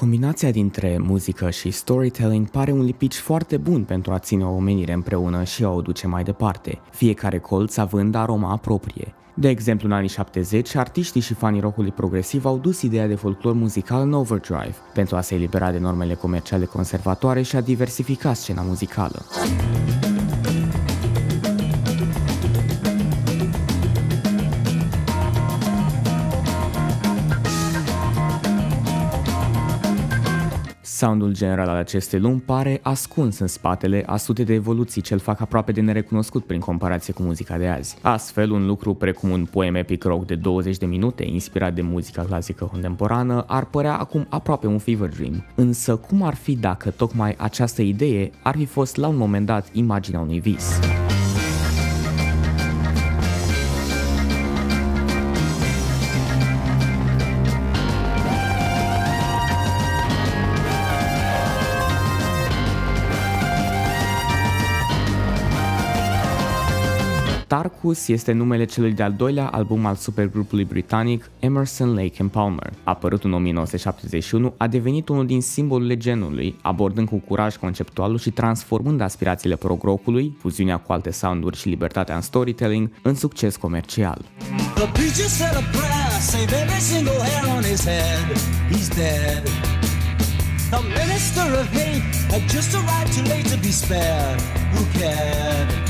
[0.00, 4.92] Combinația dintre muzică și storytelling pare un lipici foarte bun pentru a ține o omenire
[4.92, 9.14] împreună și a o duce mai departe, fiecare colț având aroma proprie.
[9.34, 13.54] De exemplu, în anii 70, artiștii și fanii rockului progresiv au dus ideea de folclor
[13.54, 18.62] muzical în overdrive, pentru a se elibera de normele comerciale conservatoare și a diversifica scena
[18.62, 19.24] muzicală.
[31.00, 35.20] Soundul general al acestei lumi pare ascuns în spatele a sute de evoluții ce îl
[35.20, 37.96] fac aproape de nerecunoscut prin comparație cu muzica de azi.
[38.02, 42.22] Astfel, un lucru precum un poem epic rock de 20 de minute, inspirat de muzica
[42.22, 45.44] clasică contemporană, ar părea acum aproape un fever dream.
[45.54, 49.68] Însă, cum ar fi dacă tocmai această idee ar fi fost la un moment dat
[49.72, 50.78] imaginea unui vis?
[67.50, 72.72] Tarkus este numele celui de-al doilea album al supergrupului britanic Emerson, Lake and Palmer.
[72.84, 79.00] Apărut în 1971, a devenit unul din simbolurile genului, abordând cu curaj conceptualul și transformând
[79.00, 84.24] aspirațiile prog-rockului, fuziunea cu alte sounduri și libertatea în storytelling, în succes comercial.
[90.70, 94.40] The minister of hate had just arrived too late to be spared.
[94.72, 95.89] Who cared?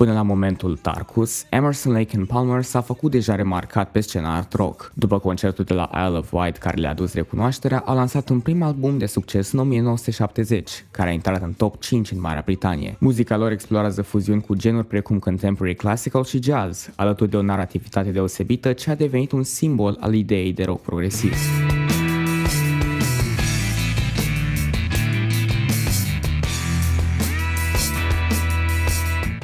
[0.00, 4.52] Până la momentul Tarkus, Emerson Lake and Palmer s-a făcut deja remarcat pe scena art
[4.52, 4.92] rock.
[4.94, 8.62] După concertul de la Isle of Wight care le-a adus recunoașterea, a lansat un prim
[8.62, 12.96] album de succes în 1970, care a intrat în top 5 în Marea Britanie.
[12.98, 18.10] Muzica lor explorează fuziuni cu genuri precum contemporary classical și jazz, alături de o narrativitate
[18.10, 21.34] deosebită ce a devenit un simbol al ideii de rock progresiv.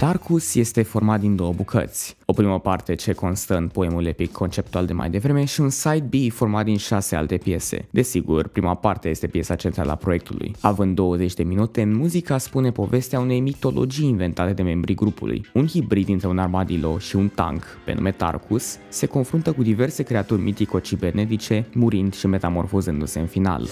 [0.06, 2.16] Tarkus este format din două bucăți.
[2.24, 6.08] O primă parte ce constă în poemul epic conceptual de mai devreme și un side
[6.10, 7.88] B format din șase alte piese.
[7.90, 10.54] Desigur, prima parte este piesa centrală a proiectului.
[10.60, 15.46] Având 20 de minute, muzica spune povestea unei mitologii inventate de membrii grupului.
[15.54, 20.02] Un hibrid între un armadillo și un tank, pe nume Tarkus, se confruntă cu diverse
[20.02, 23.68] creaturi mitico-cibernetice, murind și metamorfozându-se în final.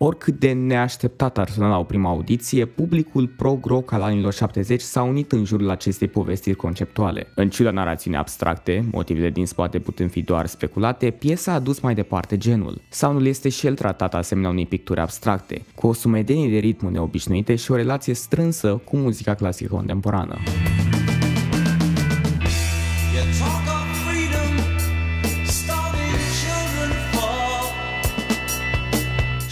[0.00, 5.02] Oricât de neașteptat ar suna la o primă audiție, publicul prog-rock al anilor 70 s-a
[5.02, 7.26] unit în jurul acestei povestiri conceptuale.
[7.34, 11.94] În ciuda narațiunii abstracte, motivele din spate putând fi doar speculate, piesa a dus mai
[11.94, 12.80] departe genul.
[12.88, 17.54] Soundul este și el tratat asemenea unei picturi abstracte, cu o sumedenie de ritmuri neobișnuite
[17.54, 20.36] și o relație strânsă cu muzica clasică contemporană.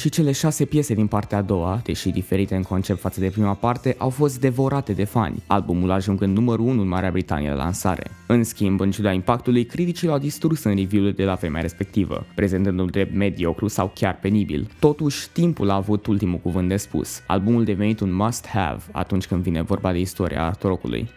[0.06, 3.55] Și cele șase piese din partea a doua, deși diferite în concept față de prima
[3.55, 8.11] parte, au fost devorate de fani, albumul ajungând numărul 1 în Marea Britanie la lansare.
[8.27, 12.87] În schimb, în ciuda impactului, criticii l-au distrus în review-urile de la vremea respectivă, prezentându-l
[12.87, 14.71] drept mediocru sau chiar penibil.
[14.78, 17.22] Totuși, timpul a avut ultimul cuvânt de spus.
[17.27, 21.09] Albumul devenit un must-have atunci când vine vorba de istoria art rock-ului.